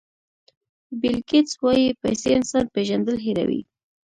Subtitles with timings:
[0.99, 3.61] بیل ګېټس وایي پیسې انسان پېژندل هیروي.